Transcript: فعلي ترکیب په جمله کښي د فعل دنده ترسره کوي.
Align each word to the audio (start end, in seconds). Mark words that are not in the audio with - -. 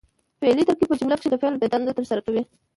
فعلي 0.41 0.63
ترکیب 0.67 0.87
په 0.89 0.95
جمله 0.99 1.15
کښي 1.17 1.29
د 1.31 1.35
فعل 1.41 1.53
دنده 1.57 1.93
ترسره 1.97 2.21
کوي. 2.25 2.43